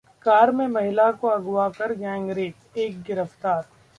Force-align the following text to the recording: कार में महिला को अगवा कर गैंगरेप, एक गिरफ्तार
कार 0.21 0.51
में 0.51 0.67
महिला 0.67 1.11
को 1.11 1.27
अगवा 1.27 1.67
कर 1.69 1.93
गैंगरेप, 1.93 2.77
एक 2.77 3.01
गिरफ्तार 3.01 3.67